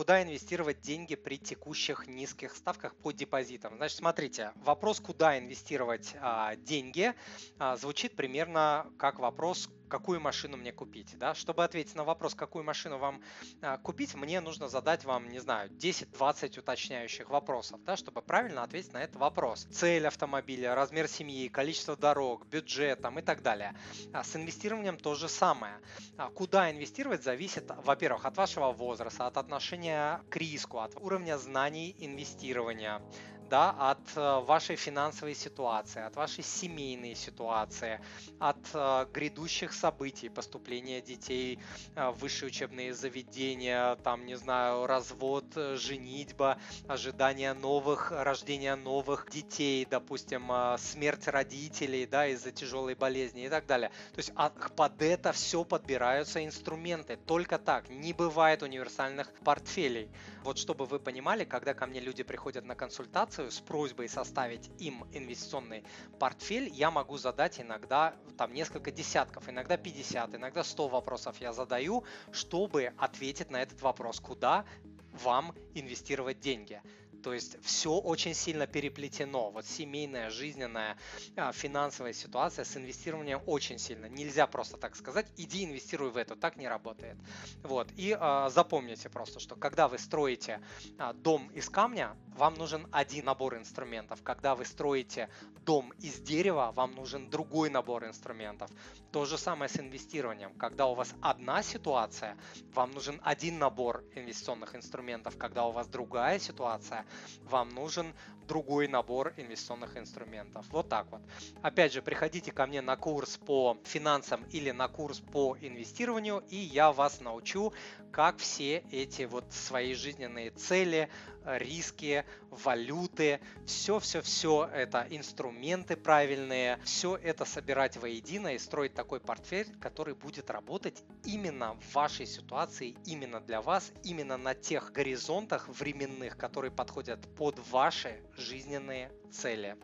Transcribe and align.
куда 0.00 0.22
инвестировать 0.22 0.80
деньги 0.80 1.14
при 1.14 1.36
текущих 1.36 2.06
низких 2.06 2.56
ставках 2.56 2.94
по 2.96 3.12
депозитам. 3.12 3.76
Значит, 3.76 3.98
смотрите, 3.98 4.52
вопрос, 4.56 4.98
куда 4.98 5.38
инвестировать 5.38 6.14
а, 6.22 6.56
деньги, 6.56 7.12
а, 7.58 7.76
звучит 7.76 8.16
примерно 8.16 8.90
как 8.98 9.18
вопрос, 9.18 9.68
какую 9.90 10.20
машину 10.20 10.56
мне 10.56 10.72
купить. 10.72 11.18
Да? 11.18 11.34
Чтобы 11.34 11.64
ответить 11.64 11.94
на 11.96 12.04
вопрос, 12.04 12.34
какую 12.34 12.64
машину 12.64 12.96
вам 12.96 13.20
а, 13.60 13.76
купить, 13.76 14.14
мне 14.14 14.40
нужно 14.40 14.68
задать 14.68 15.04
вам, 15.04 15.28
не 15.28 15.40
знаю, 15.40 15.70
10-20 15.70 16.58
уточняющих 16.60 17.28
вопросов, 17.28 17.82
да, 17.84 17.96
чтобы 17.96 18.22
правильно 18.22 18.62
ответить 18.62 18.92
на 18.92 19.02
этот 19.02 19.16
вопрос. 19.16 19.66
Цель 19.70 20.06
автомобиля, 20.06 20.74
размер 20.74 21.08
семьи, 21.08 21.48
количество 21.48 21.96
дорог, 21.96 22.46
бюджет 22.46 23.02
там, 23.02 23.18
и 23.18 23.22
так 23.22 23.42
далее. 23.42 23.74
А 24.12 24.24
с 24.24 24.34
инвестированием 24.36 24.96
то 24.96 25.14
же 25.14 25.28
самое. 25.28 25.74
А 26.16 26.30
куда 26.30 26.70
инвестировать 26.70 27.22
зависит, 27.22 27.70
во-первых, 27.84 28.24
от 28.24 28.36
вашего 28.36 28.72
возраста, 28.72 29.26
от 29.26 29.36
отношения 29.36 30.22
к 30.30 30.36
риску, 30.36 30.78
от 30.78 30.94
уровня 30.96 31.36
знаний 31.36 31.94
инвестирования, 31.98 33.02
да, 33.50 33.70
от 33.70 33.98
э, 34.14 34.40
вашей 34.40 34.76
финансовой 34.76 35.34
ситуации, 35.34 36.00
от 36.02 36.14
вашей 36.14 36.44
семейной 36.44 37.16
ситуации, 37.16 38.00
от 38.38 38.56
э, 38.72 39.06
грядущих 39.12 39.72
событий, 39.72 40.28
поступления 40.28 41.00
детей 41.00 41.58
э, 41.96 42.10
в 42.10 42.20
высшие 42.20 42.48
учебные 42.48 42.94
заведения, 42.94 43.96
там, 43.96 44.24
не 44.24 44.36
знаю, 44.36 44.86
развод, 44.86 45.44
женитьба, 45.54 46.58
ожидание 46.86 47.52
новых, 47.52 48.12
рождения 48.12 48.76
новых 48.76 49.28
детей, 49.30 49.84
допустим, 49.90 50.50
смерть 50.78 51.26
родителей, 51.26 52.06
да, 52.06 52.28
из-за 52.28 52.52
тяжелой 52.52 52.94
болезни 52.94 53.46
и 53.46 53.48
так 53.48 53.66
далее. 53.66 53.90
То 54.12 54.18
есть 54.18 54.32
а, 54.36 54.50
под 54.50 55.02
это 55.02 55.32
все 55.32 55.64
подбираются 55.64 56.44
инструменты. 56.44 57.18
Только 57.26 57.58
так. 57.58 57.88
Не 57.88 58.12
бывает 58.12 58.62
универсальных 58.62 59.32
портфелей. 59.44 60.08
Вот 60.44 60.58
чтобы 60.58 60.86
вы 60.86 61.00
понимали, 61.00 61.44
когда 61.44 61.74
ко 61.74 61.86
мне 61.86 61.98
люди 61.98 62.22
приходят 62.22 62.64
на 62.64 62.74
консультацию 62.74 63.39
с 63.48 63.60
просьбой 63.60 64.08
составить 64.08 64.70
им 64.78 65.04
инвестиционный 65.12 65.84
портфель, 66.18 66.68
я 66.68 66.90
могу 66.90 67.16
задать 67.16 67.60
иногда 67.60 68.14
там 68.36 68.52
несколько 68.52 68.90
десятков, 68.90 69.48
иногда 69.48 69.76
50, 69.76 70.34
иногда 70.34 70.64
100 70.64 70.88
вопросов 70.88 71.36
я 71.40 71.52
задаю, 71.52 72.04
чтобы 72.32 72.92
ответить 72.98 73.50
на 73.50 73.62
этот 73.62 73.80
вопрос, 73.82 74.20
куда 74.20 74.64
вам 75.12 75.54
инвестировать 75.74 76.40
деньги. 76.40 76.82
То 77.22 77.32
есть 77.32 77.62
все 77.62 77.92
очень 77.92 78.34
сильно 78.34 78.66
переплетено. 78.66 79.50
Вот 79.50 79.66
семейная, 79.66 80.30
жизненная, 80.30 80.96
а, 81.36 81.52
финансовая 81.52 82.12
ситуация 82.12 82.64
с 82.64 82.76
инвестированием 82.76 83.40
очень 83.46 83.78
сильно. 83.78 84.06
Нельзя 84.06 84.46
просто 84.46 84.76
так 84.76 84.96
сказать, 84.96 85.26
иди 85.36 85.64
инвестируй 85.64 86.10
в 86.10 86.16
это. 86.16 86.36
Так 86.36 86.56
не 86.56 86.68
работает. 86.68 87.16
Вот. 87.62 87.88
И 87.96 88.16
э, 88.18 88.48
запомните 88.50 89.08
просто, 89.08 89.40
что 89.40 89.56
когда 89.56 89.88
вы 89.88 89.98
строите 89.98 90.60
э, 90.98 91.12
дом 91.14 91.48
из 91.48 91.68
камня, 91.68 92.16
вам 92.36 92.54
нужен 92.54 92.86
один 92.90 93.26
набор 93.26 93.56
инструментов. 93.56 94.22
Когда 94.22 94.54
вы 94.54 94.64
строите 94.64 95.28
дом 95.64 95.92
из 96.00 96.20
дерева, 96.20 96.72
вам 96.74 96.92
нужен 96.92 97.28
другой 97.28 97.70
набор 97.70 98.04
инструментов. 98.06 98.70
То 99.12 99.24
же 99.24 99.36
самое 99.36 99.68
с 99.68 99.78
инвестированием. 99.78 100.54
Когда 100.54 100.86
у 100.86 100.94
вас 100.94 101.14
одна 101.20 101.62
ситуация, 101.62 102.36
вам 102.72 102.92
нужен 102.92 103.20
один 103.22 103.58
набор 103.58 104.04
инвестиционных 104.14 104.74
инструментов. 104.74 105.36
Когда 105.36 105.66
у 105.66 105.72
вас 105.72 105.86
другая 105.88 106.38
ситуация, 106.38 107.04
вам 107.44 107.70
нужен 107.70 108.14
другой 108.50 108.88
набор 108.88 109.32
инвестиционных 109.36 109.96
инструментов. 109.96 110.66
Вот 110.70 110.88
так 110.88 111.06
вот. 111.12 111.20
Опять 111.62 111.92
же, 111.92 112.02
приходите 112.02 112.50
ко 112.50 112.66
мне 112.66 112.82
на 112.82 112.96
курс 112.96 113.36
по 113.36 113.78
финансам 113.84 114.44
или 114.50 114.72
на 114.72 114.88
курс 114.88 115.20
по 115.20 115.56
инвестированию, 115.60 116.42
и 116.48 116.56
я 116.56 116.90
вас 116.90 117.20
научу, 117.20 117.72
как 118.10 118.38
все 118.38 118.82
эти 118.90 119.22
вот 119.22 119.44
свои 119.52 119.94
жизненные 119.94 120.50
цели, 120.50 121.08
риски, 121.44 122.24
валюты, 122.50 123.40
все-все-все 123.66 124.68
это 124.72 125.06
инструменты 125.10 125.96
правильные, 125.96 126.78
все 126.84 127.16
это 127.16 127.44
собирать 127.44 127.96
воедино 127.96 128.54
и 128.54 128.58
строить 128.58 128.94
такой 128.94 129.20
портфель, 129.20 129.72
который 129.80 130.14
будет 130.14 130.50
работать 130.50 131.02
именно 131.24 131.74
в 131.74 131.94
вашей 131.94 132.26
ситуации, 132.26 132.96
именно 133.06 133.40
для 133.40 133.62
вас, 133.62 133.92
именно 134.02 134.36
на 134.36 134.54
тех 134.54 134.92
горизонтах 134.92 135.68
временных, 135.68 136.36
которые 136.36 136.70
подходят 137.00 137.34
под 137.36 137.58
ваши 137.70 138.20
жизненные 138.36 139.10
цели. 139.30 139.76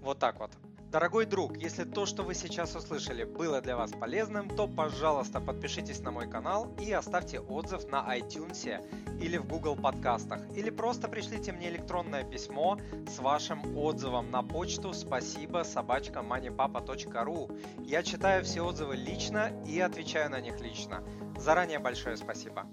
Вот 0.00 0.18
так 0.18 0.38
вот. 0.38 0.52
Дорогой 0.92 1.26
друг, 1.26 1.56
если 1.56 1.82
то, 1.82 2.06
что 2.06 2.22
вы 2.22 2.34
сейчас 2.34 2.76
услышали, 2.76 3.24
было 3.24 3.60
для 3.60 3.76
вас 3.76 3.90
полезным, 3.90 4.48
то, 4.48 4.68
пожалуйста, 4.68 5.40
подпишитесь 5.40 5.98
на 6.00 6.12
мой 6.12 6.30
канал 6.30 6.72
и 6.80 6.92
оставьте 6.92 7.40
отзыв 7.40 7.88
на 7.90 8.16
iTunes 8.16 8.80
или 9.20 9.36
в 9.36 9.48
Google 9.48 9.74
подкастах. 9.74 10.40
Или 10.54 10.70
просто 10.70 11.08
пришлите 11.08 11.50
мне 11.50 11.70
электронное 11.70 12.22
письмо 12.22 12.78
с 13.08 13.18
вашим 13.18 13.76
отзывом 13.76 14.30
на 14.30 14.44
почту 14.44 14.92
спасибо 14.92 15.64
собачка 15.64 16.20
moneypapa.ru. 16.20 17.84
Я 17.84 18.04
читаю 18.04 18.44
все 18.44 18.62
отзывы 18.62 18.94
лично 18.94 19.50
и 19.66 19.80
отвечаю 19.80 20.30
на 20.30 20.40
них 20.40 20.60
лично. 20.60 21.02
Заранее 21.36 21.80
большое 21.80 22.16
спасибо. 22.16 22.68